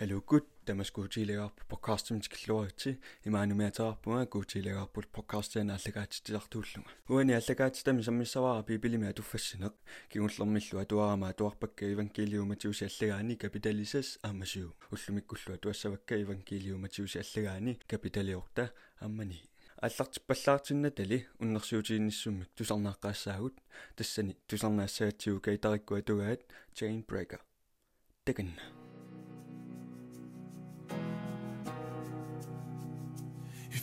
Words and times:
алуккут 0.00 0.46
тамаскуутилегарпу 0.64 1.66
подкастимт 1.68 2.26
киллуаритси 2.28 2.98
имаанумиатаарпунга 3.26 4.24
куутилегарпут 4.32 5.08
подкастиана 5.08 5.74
аллагаатитилартууллунга 5.74 6.90
уани 7.08 7.34
аллагаатитами 7.34 8.00
саммиссавара 8.00 8.62
пипилими 8.62 9.10
атуффассинеq 9.12 9.74
кигуллэрмиллу 10.08 10.80
атуарама 10.80 11.28
атуарпакка 11.28 11.84
евангелиуматиуси 11.84 12.88
аллагаани 12.88 13.36
капиталисас 13.36 14.18
аамасуу 14.22 14.72
уллумиккуллу 14.90 15.54
атуассавакка 15.58 16.16
евангелиуматиуси 16.16 17.18
аллагаани 17.18 17.78
капиталиорта 17.86 18.72
аммани 19.00 19.42
аллартиппаллаартинна 19.76 20.90
тали 20.90 21.26
уннерсуутиинниссуммик 21.40 22.48
тусарнааққаассаагут 22.56 23.56
тассани 23.96 24.36
тусарнаассаатсиу 24.48 25.40
кайтарикку 25.40 25.94
атугаат 25.94 26.40
chain 26.74 27.04
breaker. 27.04 27.40
Текенна 28.24 28.79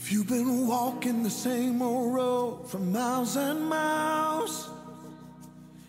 If 0.07 0.13
you've 0.13 0.29
been 0.29 0.65
walking 0.65 1.21
the 1.21 1.29
same 1.29 1.81
old 1.81 2.13
road 2.13 2.69
for 2.69 2.79
miles 2.79 3.35
and 3.35 3.67
miles, 3.67 4.69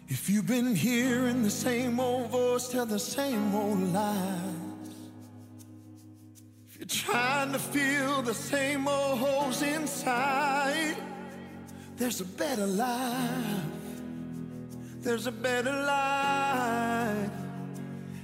if 0.09 0.29
you've 0.29 0.49
been 0.49 0.75
hearing 0.75 1.45
the 1.45 1.51
same 1.51 2.01
old 2.01 2.33
voice 2.33 2.67
tell 2.67 2.85
the 2.85 2.99
same 2.99 3.55
old 3.55 3.81
lies, 3.93 4.89
if 6.69 6.79
you're 6.79 6.89
trying 6.89 7.53
to 7.53 7.61
fill 7.61 8.23
the 8.23 8.35
same 8.35 8.89
old 8.89 9.21
holes 9.21 9.63
inside, 9.63 10.97
there's 11.97 12.21
a 12.21 12.25
better 12.25 12.67
life. 12.67 13.63
There's 15.01 15.29
a 15.29 15.33
better 15.33 15.73
life. 15.73 17.31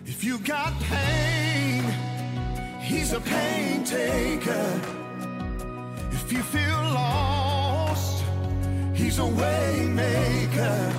If 0.06 0.24
you 0.24 0.40
got 0.40 0.72
pain, 0.80 1.84
he's 2.80 3.12
a 3.12 3.20
pain 3.20 3.84
taker. 3.84 5.03
You 6.34 6.42
feel 6.42 6.82
lost, 6.92 8.24
he's 8.92 9.20
a 9.20 9.28
waymaker. 9.40 10.92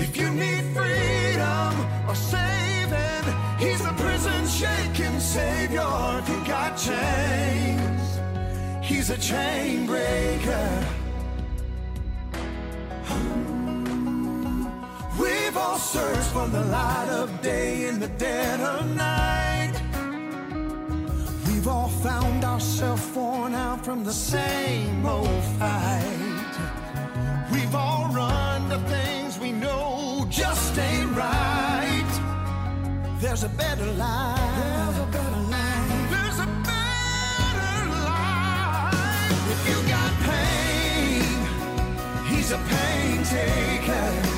If 0.00 0.16
you 0.16 0.28
need 0.30 0.64
freedom 0.74 1.72
or 2.08 2.16
saving, 2.16 3.24
he's 3.60 3.80
a 3.84 3.92
prison 3.92 4.48
shaking 4.48 5.20
savior. 5.20 5.86
If 6.18 6.28
you 6.28 6.44
got 6.44 6.76
chains, 6.76 8.18
he's 8.82 9.10
a 9.10 9.16
chain 9.16 9.86
breaker. 9.86 10.84
We've 15.20 15.56
all 15.56 15.78
searched 15.78 16.30
for 16.34 16.48
the 16.48 16.64
light 16.64 17.10
of 17.10 17.40
day 17.42 17.86
in 17.86 18.00
the 18.00 18.08
dead 18.08 18.58
of 18.58 18.92
night. 18.96 19.89
All 21.70 21.88
found 21.88 22.44
ourselves 22.44 23.06
worn 23.14 23.54
out 23.54 23.84
from 23.84 24.02
the 24.02 24.12
same 24.12 25.06
old 25.06 25.44
fight. 25.56 26.44
We've 27.52 27.74
all 27.76 28.08
run 28.12 28.68
to 28.70 28.78
things 28.88 29.38
we 29.38 29.52
know 29.52 30.26
just 30.28 30.76
ain't 30.76 31.16
right. 31.16 32.10
There's 33.20 33.44
a 33.44 33.48
better 33.50 33.86
life. 33.86 34.96
There's 34.96 34.98
a 34.98 35.10
better 35.12 35.42
life. 35.56 36.10
There's 36.10 36.38
a 36.40 36.50
better 36.70 37.74
life. 38.08 39.52
If 39.54 39.60
you 39.70 39.78
got 39.94 40.12
pain, 40.30 41.22
he's 42.26 42.50
a 42.50 42.58
pain 42.58 43.22
taker. 43.22 44.29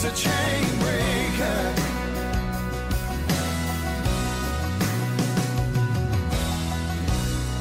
He's 0.00 0.12
a 0.12 0.16
chain 0.16 0.64
breaker. 0.78 1.74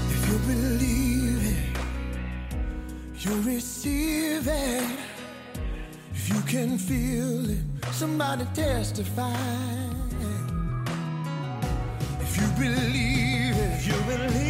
If 0.09 0.29
you 0.29 0.37
believe 0.47 1.41
it, 1.45 3.25
you 3.25 3.41
receive 3.41 4.47
it. 4.47 4.99
If 6.13 6.29
you 6.29 6.41
can 6.41 6.77
feel 6.77 7.49
it, 7.49 7.63
somebody 7.91 8.45
testify. 8.53 9.35
If 12.21 12.37
you 12.39 12.47
believe 12.57 13.55
it, 13.57 13.87
you 13.87 14.01
believe 14.07 14.48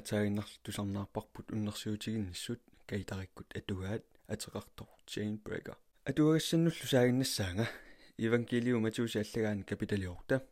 атаагиннарлу 0.00 0.58
тусарнаарпарпут 0.64 1.52
уннерсуутигинниссут 1.54 2.60
каитариккут 2.90 3.48
атугаат 3.58 4.04
атеқартор 4.32 4.88
chain 5.06 5.38
breaker 5.44 5.76
атуагассаннуллу 6.08 6.86
саагиннассаага 6.92 7.66
евангелиум 8.20 8.84
атууси 8.84 9.18
аллагаан 9.18 9.62
капиталиорта. 9.64 10.42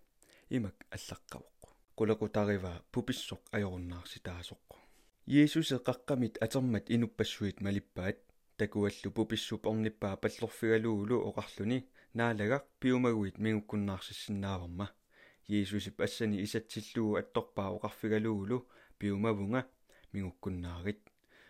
Имак 0.48 0.86
аллаққавоқ. 0.96 1.60
Қулақутарива 1.98 2.72
пуписсоқ 2.92 3.42
ajorunnaarsi 3.52 4.20
таасоқ. 4.24 4.64
Иесус 5.26 5.72
эққаққамит 5.76 6.38
атермат 6.40 6.86
инуппассуит 6.88 7.60
малиппаат. 7.60 8.18
Такуаллу 8.56 9.10
пуписсуп 9.16 9.66
орниппаа 9.66 10.16
паллорфигалуулу 10.16 11.16
оқарлуни. 11.28 11.88
Наалагақ 12.14 12.64
пиумагуит 12.80 13.36
мингуккуннаарсиссиннааварма 13.38 14.86
Иесусип 15.48 16.00
ассани 16.00 16.42
исатсиллуу 16.44 17.16
атторпаа 17.16 17.70
оқарфигалуулу 17.76 18.66
пиумавунга 18.98 19.60
мингуккуннаарит 20.12 21.00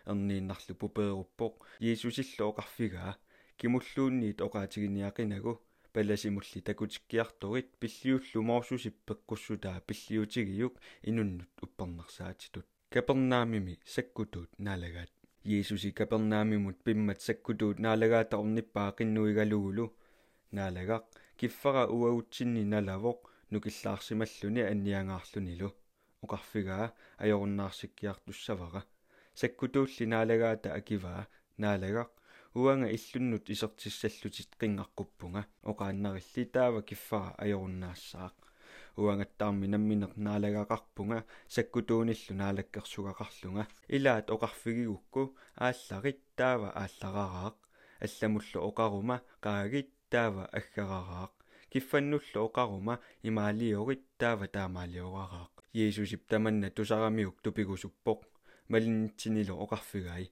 эрнииннарлу 0.05 0.73
пуперуппоқ 0.81 1.53
Иесусиллу 1.85 2.43
оқарфигаа 2.51 3.13
кимуллуунниит 3.59 4.39
оқаатигиниақинагу 4.47 5.53
паласимулли 5.93 6.59
такутиккиарторит 6.69 7.69
пиллиуллу 7.81 8.41
моорсусип 8.49 8.95
пеққуссутаа 9.07 9.81
пиллиутигиюк 9.87 10.73
инуннут 11.09 11.49
уппернерсаатитут 11.65 12.65
капернаамими 12.93 13.79
саккутуут 13.85 14.51
наалагаат. 14.65 15.11
Иесуси 15.43 15.91
капернаамимут 15.91 16.77
пиммат 16.85 17.19
саккутуут 17.21 17.77
наалагаата 17.85 18.35
орниппаа 18.41 18.89
қиннуигалуулу 18.97 19.85
наалагақ 20.57 21.03
киффара 21.39 21.83
уагутсинни 21.95 22.63
налавоқ. 22.73 23.19
Нукиллаарсималлуни 23.51 24.61
анниангаарлунилу 24.71 25.69
оқарфигаа 26.23 26.87
ajorunnaarsikkiartussavara 27.23 28.81
саккутуулли 29.39 30.05
наалагаата 30.13 30.73
акиваа 30.79 31.23
наалагақ 31.63 32.11
уанга 32.61 32.87
иллуннут 32.97 33.45
исертиссаллутит 33.53 34.51
қингаққуппунга 34.61 35.41
оқааннарилли 35.71 36.43
таава 36.55 36.81
киффара 36.89 37.35
ajorunnaassaaq 37.43 38.35
уангаттаарми 39.01 39.67
намминеқ 39.73 40.13
наалагақарпунга 40.25 41.19
саккутууниллу 41.55 42.33
наалаккерсугақарлунга 42.41 43.63
илаат 43.95 44.27
оқарфигигукку 44.35 45.21
аалларит 45.67 46.19
таава 46.39 46.69
аалларараақ. 46.83 47.55
Алламуллу 48.05 48.59
оқарума 48.69 49.17
қаагит 49.45 49.89
таава 50.09 50.43
аггарараақ 50.57 51.33
киффаннуллу 51.71 52.39
оқарума 52.47 52.95
имаалиорит 53.29 54.03
таава 54.17 54.47
таамаалиорараақ 54.47 55.58
Jeesus 55.73 56.13
iptamanna 56.13 56.69
tusaramiuk 56.69 57.41
tupigusuppoq 57.43 58.25
малиннитсинилу 58.69 59.53
оқарфигаи 59.63 60.31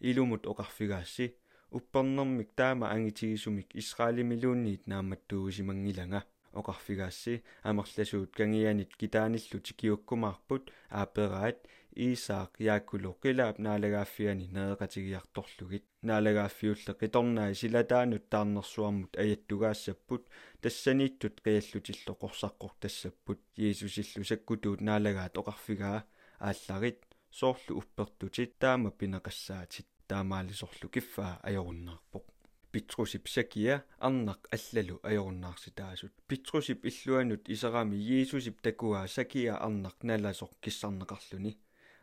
илумут 0.00 0.46
оқарфигаасси 0.52 1.34
уппернэрмик 1.76 2.50
таама 2.54 2.90
ангитигисумик 2.94 3.68
исраалимилуунниит 3.80 4.86
нааматтуугисимангилага 4.86 6.20
оқарфигаасси 6.60 7.42
амерласуут 7.68 8.30
кангианит 8.38 8.94
китааниллу 9.00 9.58
тикиуккумаарпут 9.66 10.64
аапераат 10.90 11.58
Isaak 11.96 12.60
Yakulo 12.60 13.12
qilab 13.22 13.58
naalaagaaffiani 13.66 14.46
neeqatigiartorlugit 14.56 15.86
naalaagaaffiulle 16.10 16.94
qitornaa 17.00 17.48
silataanut 17.60 18.26
taarnersuarmut 18.34 19.16
ajattugaassapput 19.24 20.28
tassaniittut 20.62 21.40
qiallutillo 21.44 22.14
qorsaqqor 22.22 22.72
tassapput 22.80 23.40
Jeesusillu 23.62 24.24
sakkutuut 24.30 24.80
naalaagaat 24.88 25.42
oqarfigaa 25.42 25.98
aallarит 26.48 27.02
soorlu 27.40 27.78
uppertutit 27.80 28.58
taama 28.62 28.90
pineqassaatit 28.98 29.88
таамаалисорлу 30.08 30.88
киффаа 30.94 31.34
ажоруннарпоқ 31.48 32.26
питрусип 32.72 33.28
сакия 33.34 33.76
арнақ 34.06 34.40
аллалу 34.56 34.96
ажоруннаарситаасут 35.08 36.12
питрусип 36.28 36.84
иллуанут 36.90 37.48
исерами 37.54 37.96
иесусип 37.96 38.60
такуа 38.66 39.06
сакия 39.16 39.54
арнақ 39.66 39.96
наласоқ 40.08 40.52
киссарнеқарлуни 40.64 41.52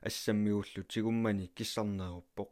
ассаммиуллу 0.09 0.81
тигуммани 0.91 1.45
киссарнеруппоқ 1.57 2.51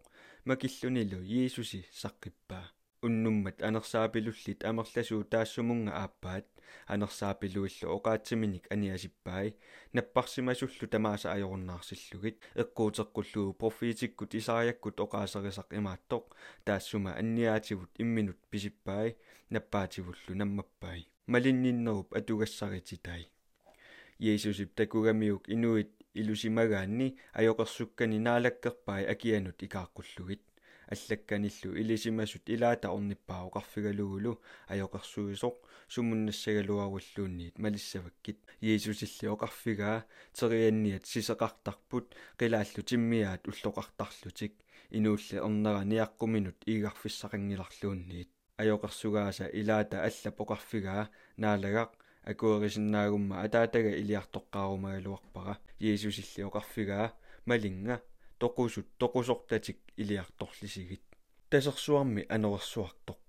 макиллунилу 0.50 1.20
иисуси 1.24 1.80
саққиппаа 2.02 2.66
уннуммат 3.02 3.62
анерсаапилуллит 3.68 4.64
амерласуу 4.64 5.24
таассумунга 5.24 5.92
ааппаат. 6.04 6.46
Анерсаапилуиллу 6.88 7.88
оqaатсиминик 7.96 8.66
аниасиппаи 8.74 9.56
наппарсимасуллу 9.94 10.88
тамааса 10.88 11.34
ajorunnaarсиллугит 11.34 12.38
эққуутеққуллуу 12.62 13.54
профитиккут 13.54 14.36
исариаккут 14.36 15.00
оqaасерисақ 15.06 15.70
имааттоқ. 15.78 16.24
Таассума 16.64 17.12
анниаативут 17.22 17.92
имминут 17.98 18.40
писиппаи 18.52 19.18
наппаативуллу 19.50 20.34
наммаппаи 20.36 21.08
малинниннеруп 21.28 22.14
атугассарититай. 22.14 23.30
Иесусип 24.20 24.76
такугамиук 24.76 25.50
инуит 25.50 25.92
илусимагаанни 26.20 27.08
ajоqersukкани 27.40 28.20
наалаккерпаи 28.28 29.04
акианут 29.14 29.58
икааққуллугит 29.66 30.44
аллакканиллу 30.94 31.70
илисимасут 31.82 32.50
илаата 32.56 32.88
орниппаа 32.96 33.46
оқарфигалугулу 33.48 34.34
ajоqersuisoq 34.74 35.56
сумуннассагалуаруллуунниит 35.94 37.56
малиссаваккит 37.64 38.40
иисусилли 38.62 39.32
оқарфигаа 39.36 39.98
терианниат 40.40 41.06
сисеқартарпут 41.14 42.08
қилааллу 42.40 42.82
тиммиаат 42.90 43.48
уллоқартарлутик 43.52 44.54
инуулли 44.98 45.38
орнера 45.48 45.82
ниаққуминут 45.92 46.60
иигарфиссақангиларлуунниит 46.72 48.30
ajоqersugaasa 48.62 49.46
илаата 49.60 50.04
алла 50.08 50.30
поқарфигаа 50.40 51.04
наалагақ 51.42 51.92
акуерисиннаагумма 52.24 53.42
атаатага 53.42 53.92
илиартоққаарумагалуарпара 54.02 55.60
иисусилли 55.80 56.46
оқарфигаа 56.50 57.14
малинга. 57.46 58.02
Тоқусут 58.40 58.88
тоқусортатик 59.00 59.80
илиарторлисигит. 59.98 61.04
Тасерсуарми 61.50 62.26
анерсуартоқ 62.30 63.24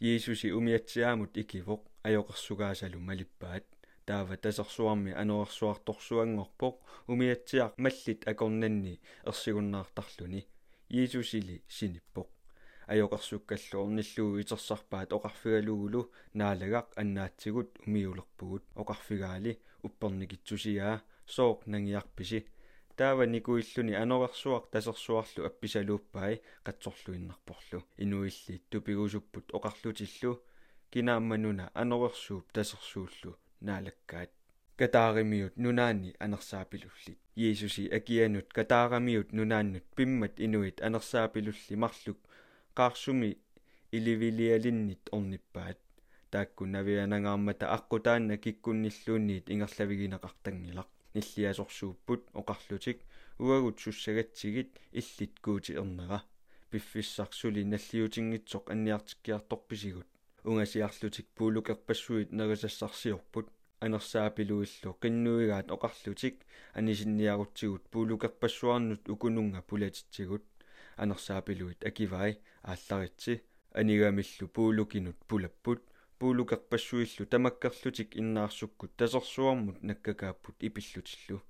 иисуси 0.00 0.52
умиатсиаамут 0.52 1.36
икивоқ. 1.36 1.82
Ajоқерсугаасалу 2.04 2.98
малиппаат. 2.98 3.64
Таава 4.06 4.36
тасерсуарми 4.36 5.12
анерсуарторсуангорпоқ 5.12 6.76
умиатсиар 7.08 7.72
маллит 7.76 8.20
акорнанни 8.28 9.00
ерсигуннаартарлуни 9.26 10.46
иисусили 10.88 11.62
синиппоқ 11.68 12.28
ajоqersukkallu 12.92 13.76
ornilluu 13.84 14.30
iterсарпаат 14.42 15.10
оқарфигалугулу 15.16 16.00
наалагақ 16.38 16.88
аннаатсигут 17.00 17.70
умиулерпугут 17.86 18.64
оқарфигаали 18.82 19.52
упперникитсусиаа 19.86 20.96
сооқ 21.36 21.60
нангиарписи. 21.72 22.40
Таава 22.98 23.24
никуиллуни 23.34 23.94
анорерсуақ 24.02 24.64
тасерсуарлу 24.72 25.40
апписалууппаи 25.48 26.34
қатсорлуиннарпорлу 26.66 27.78
инуиллиит 28.02 28.62
тупигусуппут 28.70 29.46
оқарлутиллу 29.56 30.32
кинааммануна 30.92 31.64
анорерсууп 31.82 32.46
тасерсууллу 32.56 33.32
наалаккаат. 33.66 34.30
Катааримиут 34.78 35.54
нунаани 35.56 36.14
анерсаапилуллит 36.24 37.18
иисуси 37.34 37.88
акианут 37.98 38.48
катаарамиут 38.56 39.32
нунааннут 39.32 39.84
пиммат 39.96 40.34
инуит 40.46 40.80
анерсаапилулли 40.86 41.74
марлук 41.82 42.18
qaarсуми 42.78 43.30
иливилиалиннит 43.96 45.04
орниппаат 45.16 45.78
таакку 46.32 46.62
навианангаармата 46.76 47.66
аққутаанна 47.76 48.36
киккунниллуунниит 48.44 49.46
ингерлавигинеқартангилақ 49.52 50.88
ниллиасорсууппут 51.16 52.22
оқарлутик 52.40 52.98
уагут 53.38 53.76
суссагатсигит 53.80 54.70
иллит 54.98 55.34
куути 55.44 55.72
ернера 55.80 56.18
пиффиссарсули 56.70 57.62
наллиутингитсоқ 57.72 58.64
анниартиккиарторписигут 58.72 60.08
унгасиарлутик 60.44 61.26
пуулукерпассуит 61.36 62.32
нерисассарсиорпут 62.38 63.46
анерсаапилуиллу 63.84 64.90
қиннуигаат 65.02 65.68
оқарлутик 65.76 66.36
анисинниарутсигут 66.78 67.82
пуулукерпассуарнут 67.92 69.02
укунунга 69.08 69.60
пулатитсигут 69.68 70.44
анерсаапилуит 70.96 71.84
акивай 71.84 72.40
аалларитси 72.62 73.42
анигамиллу 73.72 74.48
пуулукинут 74.48 75.18
пулаппут. 75.28 75.82
Пуулукерпассуиллу 76.18 77.26
тамаккерлутик 77.26 78.16
иннаарсуккут 78.16 78.96
тасерсуармут 78.96 79.82
наккакааппут 79.82 80.56
ипиллутиллу. 80.66 81.42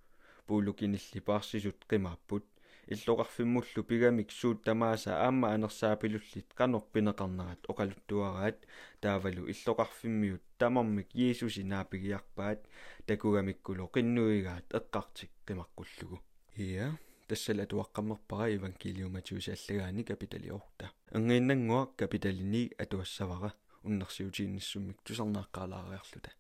Пуулукинилли 0.46 1.20
паарсисут 1.20 1.84
қимааппут 1.90 2.44
иллоқарфиммуллу 2.86 3.82
пигамик 3.82 4.30
суут 4.30 4.62
тамааса 4.62 5.22
аама 5.24 5.52
анерсаапилуллит 5.54 6.52
канор 6.54 6.84
пинеқарнерат 6.92 7.62
оқалуттуараат 7.70 8.58
таавалу 9.00 9.48
иллоқарфиммиут 9.52 10.42
тамармик 10.58 11.08
иисуси 11.14 11.62
наапигиарпаат. 11.62 12.60
Такугамиккуло 13.06 13.90
қиннуигаат 13.94 14.68
эққартик 14.78 15.30
қимаққуллугу 15.46 16.18
иа 16.56 16.88
тассала 17.28 17.66
туаққаммерпара 17.66 18.46
евангелиуматиуси 18.58 19.50
аллагаани 19.56 20.02
капиталиорта 20.04 20.90
ангииннангуа 21.12 21.82
капиталини 21.96 22.72
атуассавара 22.78 23.50
уннерсиутиинниссуммик 23.88 24.98
тусарнааққалаариарлута 25.06 26.30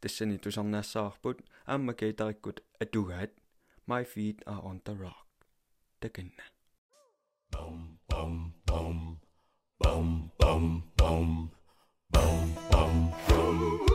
тассани 0.00 0.36
тусарнаассаарпут 0.44 1.38
аама 1.66 1.92
кейтариккут 1.94 2.58
атугаат 2.84 3.32
my 3.86 4.04
feet 4.04 4.38
are 4.46 4.62
on 4.70 4.80
the 4.84 4.94
rock 5.02 5.28
такенна 6.00 6.44
bum 7.52 7.98
bum 8.10 8.54
bum 8.66 9.20
bum 9.80 10.08
bum 10.40 10.82
bum 10.92 11.72
bum 12.12 12.34
bum 12.72 13.14
bum 13.32 13.92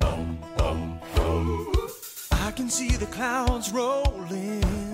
bum 0.00 0.20
bum 0.56 1.00
bum 1.14 1.38
I 2.46 2.50
can 2.56 2.68
see 2.70 2.92
the 3.02 3.10
clouds 3.16 3.70
rolling 3.72 4.64
I 4.64 4.87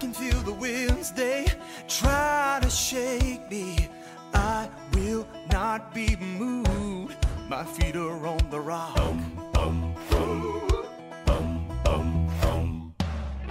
can 0.00 0.12
feel 0.12 0.40
the 0.42 0.52
winds 0.52 1.12
they 1.12 1.46
try 1.88 2.58
to 2.62 2.70
shake 2.70 3.50
me 3.50 3.88
I 4.32 4.68
will 4.94 5.26
not 5.50 5.94
be 5.94 6.16
moved 6.16 7.16
my 7.48 7.64
feet 7.64 7.96
are 7.96 8.26
on 8.26 8.50
the 8.50 8.60
rock. 8.60 8.94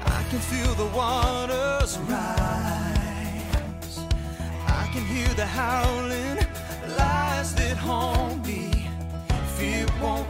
I 0.06 0.24
can 0.30 0.39
feel 0.39 0.74
the 0.75 0.86
waters 0.96 1.98
rise. 2.00 4.00
I 4.68 4.88
can 4.94 5.04
hear 5.06 5.27
the 5.30 5.48
howling 5.48 6.46
lies 6.96 7.56
that 7.56 7.77
haunt 7.77 8.46
me. 8.46 8.88
Fear 9.58 9.88
won't 10.00 10.30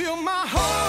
feel 0.00 0.16
my 0.16 0.46
hope 0.46 0.79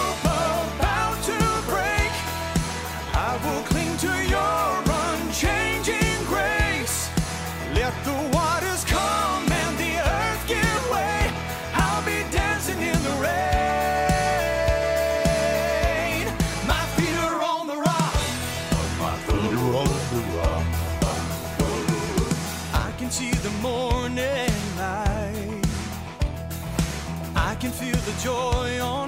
can 27.62 27.70
feel 27.70 27.92
the 27.92 28.22
joy 28.24 28.80
on 28.82 29.08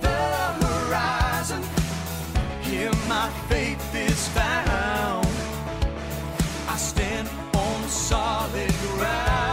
the 0.00 0.08
horizon. 0.62 1.60
Here 2.62 2.92
my 3.08 3.28
faith 3.48 3.92
is 3.92 4.28
found. 4.28 5.26
I 6.68 6.76
stand 6.76 7.28
on 7.56 7.88
solid 7.88 8.72
ground. 8.94 9.47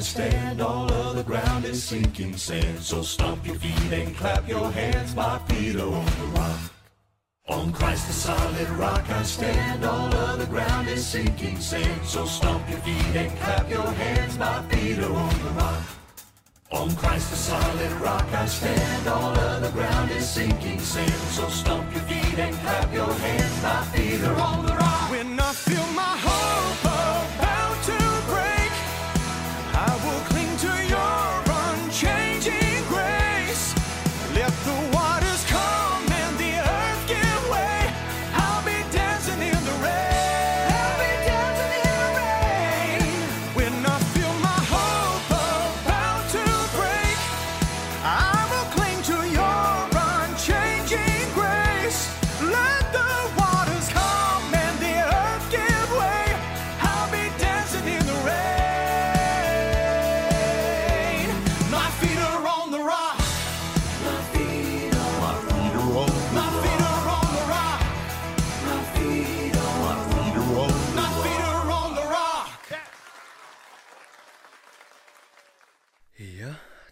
I 0.00 0.02
stand. 0.02 0.62
All 0.62 0.90
of 0.90 1.16
the 1.16 1.22
ground 1.22 1.66
is 1.66 1.82
sinking 1.82 2.34
sand. 2.34 2.78
So 2.78 3.02
stomp 3.02 3.46
your 3.46 3.56
feet 3.56 3.92
and 3.92 4.16
clap 4.16 4.48
your 4.48 4.70
hands. 4.70 5.14
My 5.14 5.38
feet 5.40 5.76
are 5.76 5.92
on 5.92 6.06
the 6.06 6.26
rock. 6.38 6.60
On 7.48 7.70
Christ 7.70 8.06
the 8.06 8.14
solid 8.14 8.70
rock 8.80 9.04
I 9.10 9.22
stand. 9.24 9.84
All 9.84 10.14
of 10.14 10.38
the 10.38 10.46
ground 10.46 10.88
is 10.88 11.04
sinking 11.04 11.60
sand. 11.60 12.00
So 12.06 12.24
stomp 12.24 12.66
your 12.70 12.78
feet 12.78 13.14
and 13.14 13.30
clap 13.40 13.68
your 13.68 13.90
hands. 14.02 14.38
My 14.38 14.62
feet 14.70 15.00
are 15.00 15.12
on 15.12 15.38
the 15.44 15.50
rock. 15.60 15.84
On 16.72 16.96
Christ 16.96 17.30
the 17.30 17.36
solid 17.36 17.92
rock 18.00 18.26
I 18.32 18.46
stand. 18.46 19.06
All 19.06 19.38
of 19.38 19.60
the 19.60 19.70
ground 19.70 20.10
is 20.12 20.26
sinking 20.26 20.80
sand. 20.80 21.22
So 21.36 21.46
stomp 21.50 21.92
your 21.92 22.04
feet 22.04 22.38
and 22.38 22.56
clap 22.56 22.90
your 22.94 23.12
hands. 23.12 23.62
My 23.62 23.84
feet 23.92 24.24
are 24.24 24.40
on 24.40 24.64
the 24.64 24.72
rock. 24.72 25.10
When 25.10 25.38
I 25.38 25.52
feel 25.52 25.86
my 25.92 26.16
hope 26.24 26.49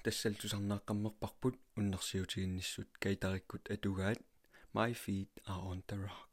тассалтусарнааққаммерпарпут 0.08 1.56
уннэрсиутигинниссут 1.76 2.88
кайтариккут 3.04 3.70
атугаат 3.76 4.20
My 4.74 4.92
feet 4.92 5.28
are 5.46 5.62
on 5.70 5.82
the 5.88 5.96
rock. 5.96 6.28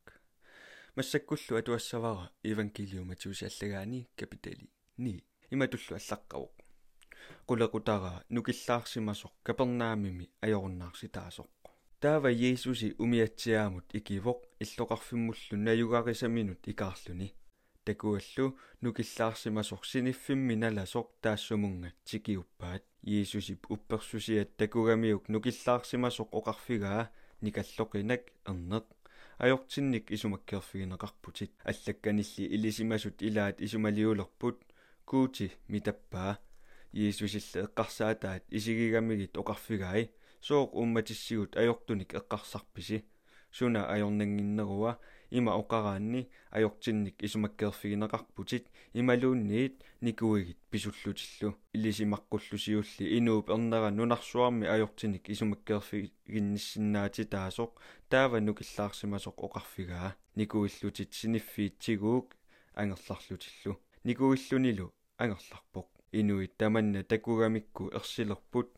массаккуллу 0.96 1.58
атуассавара 1.58 2.32
евангелиума 2.44 3.16
тиусиаллагаани 3.16 4.08
капитали 4.16 4.70
ни 4.98 5.14
иматуллу 5.54 5.98
аллаққавоқ 6.00 6.54
qulaqutara 7.48 8.14
nukillаарsimasuq 8.36 9.34
kapernaamimi 9.48 10.26
ajorunnaarситаасоқ 10.46 11.50
таава 12.04 12.30
иесуси 12.32 12.96
умиатсиаамут 13.04 13.88
икивоқ 14.00 14.40
иллоқарфиммуллу 14.64 15.56
наюгариsamинут 15.66 16.62
икаарлүни 16.72 17.30
такуаллу 17.86 18.46
нукиллаарсимасоқ 18.84 19.82
синиффимми 19.92 20.56
наласоқ 20.64 21.08
таассумунга 21.24 21.90
тикиуппаат 22.08 22.84
иесусип 23.12 23.62
упперсусиат 23.74 24.50
такугамиук 24.58 25.24
нукиллаарсимасоқ 25.34 26.30
оқарфигаа 26.40 27.02
никаллоқинак 27.46 28.24
эрнеқ 28.50 28.86
ajortinnik 29.38 30.12
исумаккерфигинеқарпутит. 30.16 31.52
Аллакканилли 31.64 32.44
илисимасут 32.56 33.22
илаат 33.22 33.62
исумалиулерпут. 33.62 34.58
Куути 35.06 35.52
митаппаа 35.68 36.40
иисусилла 36.94 37.68
эққарсаатаат 37.68 38.44
исигигамигит 38.50 39.38
оқарфигаи 39.38 40.10
сооқ 40.42 40.74
умматиссигут 40.74 41.56
ajortunik 41.56 42.12
эққарсарписи. 42.20 43.06
Суна 43.52 43.86
ajornanginneruа 43.94 45.00
има 45.32 45.52
оқараанни 45.62 46.28
ajortinnik 46.52 47.16
исумаккерфигинеқарпутит 47.26 48.66
ималуунниит 48.94 49.84
никуигит 50.02 50.58
писуллутиллу 50.72 51.56
илисимаққуллусиулли 51.74 53.06
инууп 53.18 53.50
эрнера 53.50 53.90
нунарсуарми 53.92 54.66
ajortinik 54.76 55.30
исумаккерфигинниссиннаати 55.34 57.24
таасоқ 57.34 57.72
таава 58.10 58.38
нукиллаарсимасоқ 58.48 59.38
оқарфигаа 59.46 60.16
никуиллутит 60.36 61.14
синиффиитсигуук 61.14 62.28
ангерларлутиллу 62.80 63.80
никуиллунилу 64.04 64.94
ангерларпоқ. 65.18 65.88
Инуит 66.12 66.56
таманна 66.58 67.04
такугамикку 67.04 67.90
ерсилерпут 67.98 68.70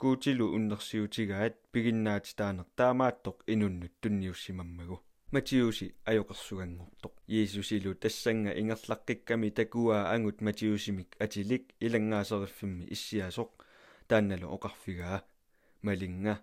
куутилу 0.00 0.46
уннерсиутигаат 0.56 1.54
пигиннаати 1.72 2.34
таанер 2.38 2.66
таамааттоқ 2.78 3.36
инуннут 3.52 3.92
тунниуссимаммагу 4.00 4.96
матиуси 5.32 5.94
ajоқерсугангортоқ 6.10 7.14
иисусилу 7.28 7.94
тассанга 7.94 8.52
ингерлаққикками 8.60 9.50
такуаа 9.50 10.10
ангут 10.14 10.40
матиусимик 10.40 11.16
атилик 11.24 11.64
илангаасериффимми 11.80 12.88
иссиасоқ. 12.94 13.50
Таанналу 14.08 14.46
оқарфигаа 14.56 15.24
малинга. 15.82 16.34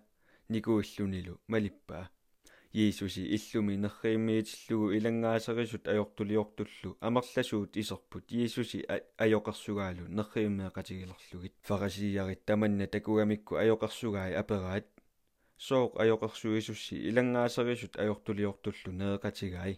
Никуиллунилу 0.48 1.40
малиппаа 1.48 2.10
иисуси 2.72 3.22
иллуми 3.36 3.74
неррииммиитиллугу 3.84 4.92
илангаасерисут 4.96 5.88
ajortuliortullu 5.88 6.96
амерласуут 7.00 7.76
исерпут. 7.76 8.24
Иисуси 8.30 8.84
ajоқерсугаалу 9.18 10.04
неррииммеэқатигилерлугит 10.18 11.54
фарасиярит 11.62 12.44
таманна 12.44 12.86
такугамикку 12.86 13.56
ajоқерсугаи 13.56 14.34
апераат 14.34 14.86
сооқ 15.58 15.92
ajоқерсуисусси 16.02 16.94
илангаасерисут 17.08 17.94
ajortuliortullu 18.02 18.90
неэқатигаи 19.00 19.74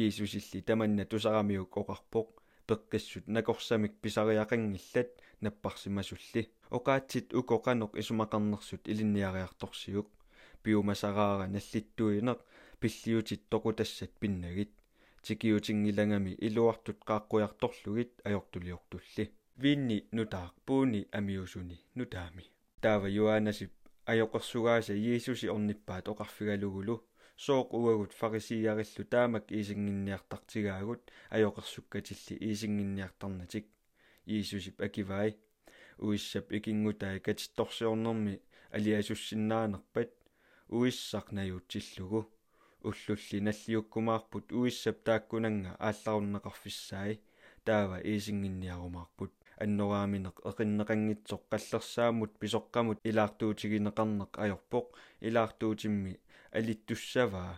иисусилли 0.00 0.60
таманна 0.68 1.04
тусарамиук 1.10 1.72
оқарпоқ 1.80 2.28
пеққиссут 2.68 3.24
накорсамик 3.34 3.92
писариақангиллат 4.02 5.10
наппарсимасулли 5.44 6.42
оқаатсит 6.76 7.26
укоқаноқ 7.40 7.92
исумақарнерсут 8.00 8.82
илинниариарторсиук 8.92 10.08
пиумасараара 10.62 11.46
наллиттуинеқ 11.54 12.38
пиллиутит 12.80 13.42
тоқутассат 13.50 14.12
пиннагит. 14.20 14.72
Тикиутингилагами 15.22 16.32
илуартут 16.46 16.98
қааққуярторлугит 17.08 18.12
ajortuliortulli 18.24 19.24
винни 19.62 19.98
нутаақ 20.16 20.54
пууни 20.66 21.00
амиусуни 21.18 21.78
нутаами. 21.94 22.44
Таава 22.80 23.08
юанасип 24.10 24.30
ajоқерсугааса 24.30 24.94
иисуси 24.94 25.46
орниппаат 25.54 26.08
оқарфигалугулу 26.12 26.96
сооқ 27.46 27.68
уагут 27.78 28.12
фарисияриллу 28.20 29.04
таамак 29.14 29.44
иисингинниартартигаагут 29.56 31.02
ajоқерсуккатилли 31.36 32.34
иисингинниартарнатик 32.46 33.66
иисусип 34.26 34.76
акивай 34.86 35.30
уиссап 35.98 36.46
икингутаа 36.56 37.18
катитторсиорнэрми 37.26 38.34
алиасуссиннаанерпат 38.76 40.10
уиссарнаюутсиллугу 40.68 42.20
уллулли 42.88 43.38
наллиуккумаарпут 43.46 44.46
уиссап 44.52 44.96
тааккунанга 45.06 45.70
аалларуннеқарфиссаи 45.88 47.20
таава 47.66 47.96
иисингинниарумаарпут 48.10 49.32
аннорааминеқ 49.64 50.36
эқиннеқангитсоқ 50.50 51.42
қаллерсааммут 51.50 52.32
писоққамут 52.40 52.98
илаартуутигинеқарнеқ 53.10 54.32
ajorpoq 54.44 54.86
илаартуутимми 55.28 56.12
алиттуссаваа 56.58 57.52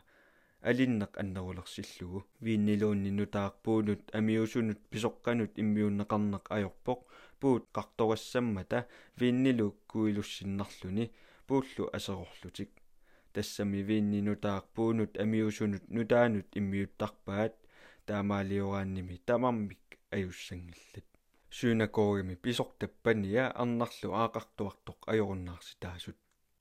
алиннеқ 0.71 1.13
аннерулерсиллугу 1.23 2.25
вииннилуунни 2.45 3.11
нутаарпуунут 3.19 4.03
амиусунут 4.19 4.81
писоққанут 4.93 5.53
иммиуннеқарнеқ 5.63 6.45
ajorpoq 6.57 7.01
puut 7.41 7.65
qartorassаммата 7.77 8.79
вииннилук 9.21 9.77
куилуссиннарлүни 9.91 11.05
пууллу 11.49 11.85
асерорлутик 11.97 12.71
тассами 13.35 13.81
вииннинутаарпуунут 13.89 15.13
амиусунут 15.25 15.85
нутаанут 15.97 16.49
иммиуттарпаат 16.61 17.55
таамаалиораанними 18.07 19.17
тамармик 19.29 19.85
аюссангиллат 20.17 21.12
сюнакоогими 21.59 22.35
писортаппания 22.45 23.45
арнарлу 23.63 24.09
аақартуартоқ 24.23 24.99
ajorunnaarsi 25.13 25.75
таасут 25.83 26.17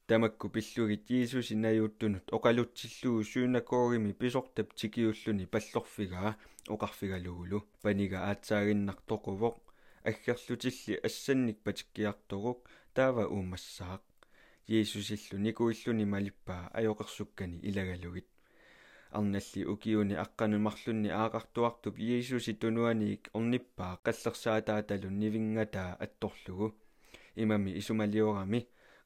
тамакку 0.07 0.50
пиллугит 0.55 1.05
иисуси 1.10 1.55
наюуттунут 1.63 2.25
оқалутсиллугу 2.38 3.24
сюнакоогими 3.31 4.12
писортап 4.21 4.67
тикиуллуни 4.79 5.45
паллорфигаа 5.53 6.31
оқарфигалугулу 6.74 7.60
панига 7.83 8.17
аацаагиннартоқувоқ 8.29 9.55
аггерлутилли 10.10 11.00
ассанник 11.07 11.57
патиккиарторук 11.65 12.60
таава 12.95 13.24
уумассаақ. 13.36 14.03
Иисусиллу 14.67 15.38
никуиллуни 15.39 16.05
малиппаа 16.05 16.69
аёқерсуккани 16.79 17.62
илагалугит 17.69 18.27
арналли 19.18 19.62
укиуни 19.74 20.15
аққанумарлунни 20.24 21.10
аақартуартуп 21.22 21.96
иисуси 22.00 22.53
тунуаниик 22.62 23.30
орниппаа 23.38 23.94
қаллерсаатааталун 24.06 25.20
нивингатаа 25.22 25.98
атторлугу. 26.06 26.68
Имами 27.36 27.72
исумалиорами 27.80 28.62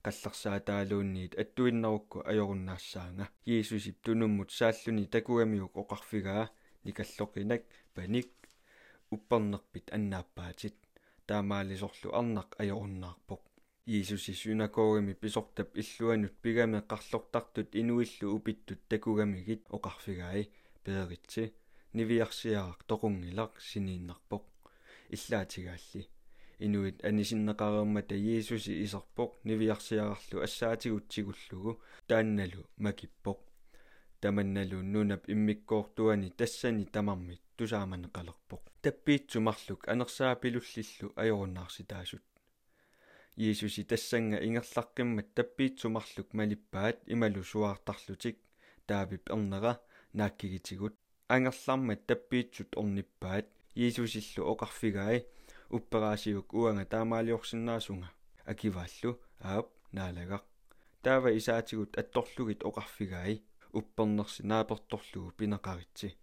қаллерсаатаалуунниит 0.06 1.34
аттуиннерукку 1.42 2.24
аёруннаассаанга 2.32 3.26
иисусип 3.46 3.98
тунуммут 4.06 4.52
сааллуни 4.58 5.06
такуамиук 5.16 5.74
оқарфигаа 5.82 6.46
никаллоқинак 6.86 7.64
паник 7.96 8.30
уппернерпит 9.16 9.88
аннааппаатит 9.96 10.76
таамаалисорлу 11.28 12.10
арнақ 12.20 12.50
аёруннаарпоқ 12.62 13.42
иисуси 13.88 14.34
сюнакоогами 14.34 15.14
писортап 15.14 15.78
иллуанут 15.78 16.34
пигаме 16.42 16.80
қарлортартут 16.92 17.70
инуиллу 17.82 18.34
упиттут 18.36 18.80
такугамигит 18.90 19.62
оқарфигаи 19.70 20.50
пееритси 20.84 21.54
нивиарсиаақ 21.94 22.80
тоқунгилақ 22.90 23.52
синииннарпоқ 23.68 24.44
иллаатигаалли 25.16 26.02
инуит 26.66 26.98
анисиннеқареермата 27.08 28.16
иисуси 28.18 28.74
исерпоқ 28.86 29.32
нивиарсиарарлу 29.50 30.38
ассаатигутсигуллугу 30.48 31.80
таанналу 32.08 32.64
макиппоқ 32.86 33.40
таманналу 34.22 34.78
нунап 34.94 35.24
иммиккоортуани 35.34 36.30
тассани 36.40 36.86
тамармит 36.96 37.42
тусааманеқалерпоқ 37.58 38.62
таппиитсумарлук 38.82 39.82
анерсаапилуллиллу 39.94 41.08
ajorunnaarsi 41.22 41.84
иисуси 43.38 43.84
тассанга 43.84 44.38
ингерлаққиммат 44.48 45.28
таппиитсумарлук 45.36 46.34
малиппаат 46.34 46.98
ималу 47.14 47.44
суаартарлутик 47.44 48.38
таавип 48.88 49.30
эрнера 49.30 49.82
нааккигитигут. 50.14 50.96
Ангерлармат 51.28 52.06
таппиитсут 52.08 52.78
орниппаат 52.78 53.48
иисусиллу 53.76 54.42
оқарфигаи. 54.54 55.26
Уппераасиук 55.70 56.54
уанга 56.54 56.86
таамаалиорсинаасунга 56.86 58.10
акивааллу 58.46 59.12
аап 59.40 59.68
наалагақ 59.92 60.44
таава 61.04 61.30
исаатигут 61.38 61.98
атторлугит 61.98 62.64
оқарфигаи. 62.64 63.44
Уппернерси 63.74 64.44
нааперторлугу 64.44 65.32
пинеқаритси 65.40 66.16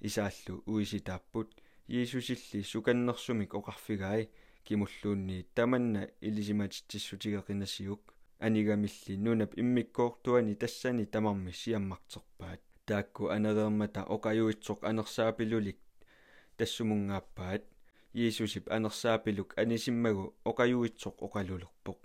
исааллу 0.00 0.62
уиситааппут. 0.66 1.48
Иисусилли 1.88 2.62
суканнерсумик 2.62 3.52
оқарфигаи 3.54 4.30
кимуллуунни 4.68 5.46
таманна 5.56 6.02
илисиматиттиссутигеқинасиук 6.20 8.02
анигамилли 8.46 9.14
нунап 9.24 9.52
иммиккоортуани 9.62 10.54
тассани 10.62 11.06
тамарми 11.06 11.52
сиаммартерпаат 11.60 12.60
таакку 12.88 13.22
анереермата 13.36 14.00
оқаюитсоқ 14.14 14.78
анерсаапилулик 14.90 15.78
тассумунгааппаат. 16.58 17.64
Иисусип 18.14 18.64
анерсаапилук 18.76 19.50
анисиммагу 19.62 20.24
оқаюитсоқ 20.50 21.16
оқалулерпоқ 21.26 21.98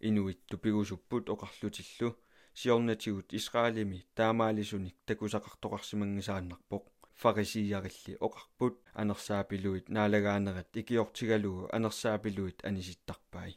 инуит 0.00 0.40
тупигусуппут 0.50 1.24
оқарлутиллу 1.34 2.16
сиорнатигут 2.54 3.28
исраалими 3.38 4.06
таамаалисуник 4.16 4.96
такусақартоқарсимангисааннарпоқ 5.08 6.84
фарисиярилли 7.20 8.14
оқарпут 8.26 8.74
анерсаапилуит 9.00 9.86
наалагаанерат 9.96 10.70
икиортигалугу 10.80 11.68
анерсаапилуит 11.76 12.58
аниситтарпай 12.68 13.50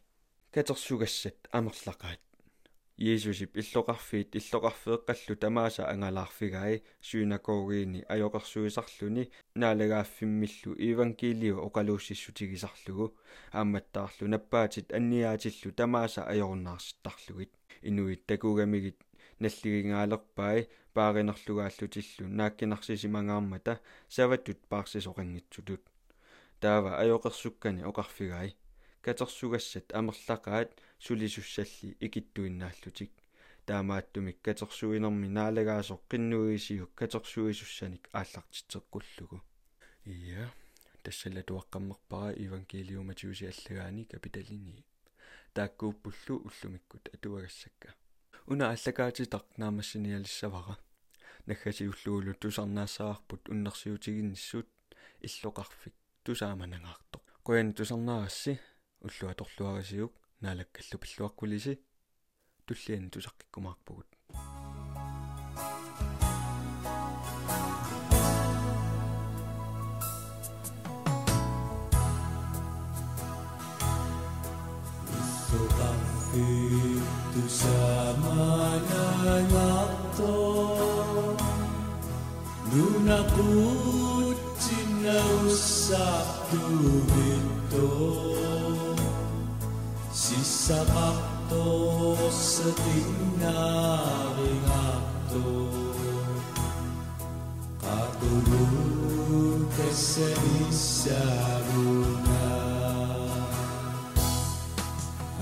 катерсугассат 0.54 1.40
амерлақаат 1.58 2.24
иисусип 2.98 3.52
иллоқарфиит 3.62 4.36
иллоқарфеэққаллу 4.40 5.36
тамааса 5.44 5.84
ангалаарфигаи 5.92 6.84
сюнакоогиини 7.10 8.06
аёқарсуисарлүни 8.14 9.24
наалагааффиммиллу 9.62 10.72
евангелио 10.92 11.56
оқалууссиссутигисарлугу 11.68 13.06
аамматтаарлу 13.60 14.28
наппаатит 14.34 14.94
анниаатиллу 14.98 15.72
тамааса 15.80 16.22
аёруннаарситтарлугит 16.32 17.52
инуит 17.82 18.26
такугамигит 18.28 19.00
наллигингаалерпаи 19.44 20.60
пааринерлугааллутиллу 20.96 22.26
нааккинарсисимангаармата 22.40 23.74
саваттут 24.16 24.60
паарсисоқангитсутут 24.72 25.84
таава 26.64 26.92
аёқерсуккани 27.04 27.82
оқарфигай 27.90 28.50
катерсугассат 29.06 29.88
амерлақаат 30.00 30.70
сулисуссалли 31.06 31.90
икиттуиннааллутик 32.06 33.12
таамааттумик 33.68 34.38
катерсуинерми 34.46 35.28
наалагаасоқ 35.38 36.02
қиннуигисиук 36.12 36.92
катерсуисуссаник 37.00 38.04
ааллартитсеққуллугу 38.20 39.38
ия 40.06 40.44
тассала 41.04 41.42
туаққаммерпара 41.50 42.38
евангелиуматиуси 42.48 43.46
аллагаани 43.54 44.04
капиталини 44.14 44.86
тааккууппуллу 45.56 46.36
уллумиккут 46.48 47.04
атуагассакка 47.16 47.90
уна 48.52 48.66
аллагаатитақ 48.74 49.46
наамассиниалиссавара 49.58 50.76
наггасиуллуулу 51.48 52.34
тусарнаассаарпут 52.42 53.50
уннерсиутигинниссут 53.52 54.68
иллоқарфик 55.28 55.96
тусааманангаартоқ 56.26 57.24
қуян 57.46 57.74
тусарнаарасси 57.78 58.54
уллуаторлуарисиук 59.06 60.14
наалаккаллу 60.44 60.98
пиллуаққулиси 61.04 61.74
туллиани 62.68 63.10
тусаққиккумаарпугут 63.14 64.10
نقود 83.14 84.04
sinausap 84.64 86.56
ito 86.56 87.92
si 90.08 90.40
sabato 90.40 92.16
sa 92.32 92.72
tinaring 92.80 94.70
akto 94.72 95.68
Katulog 97.84 99.68
ka 99.76 99.90
sa 99.92 100.30
isaruna 100.64 102.48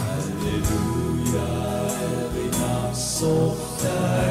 Hallelujah, 0.01 1.45
rinasok 2.33 3.59
tayo. 3.79 4.30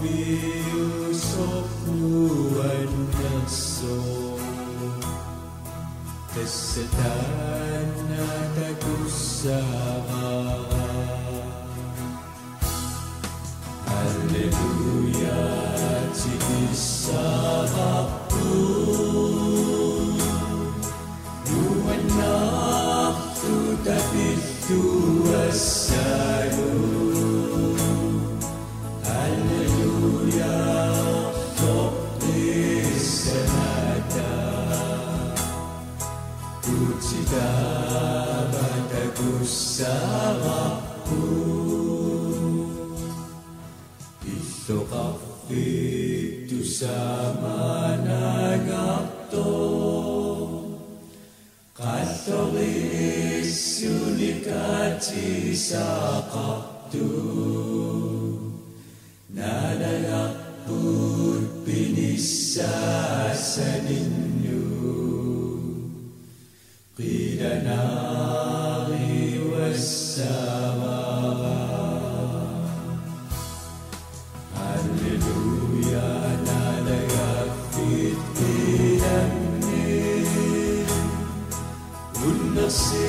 feel 0.00 1.12
so 1.12 1.44
fluid 1.84 2.88
and 2.88 3.44
so 3.44 4.00
Kesedaran 6.32 7.92
tak 8.56 8.80
usah 9.04 9.60
لنا 59.80 60.20
قرب 60.68 61.68
الساسن 62.14 63.86
النور 63.86 65.60
قيل 66.98 67.40
ناغي 67.64 69.38
والسماء 69.38 71.00
هللويا 74.56 76.12
نال 76.46 76.88
يفيد 77.16 78.16
إلى 78.40 79.14
النيل 79.32 80.86
والنصير 82.24 82.99